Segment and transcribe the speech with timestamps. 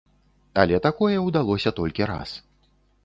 [0.61, 2.29] Але такое ўдалося толькі раз.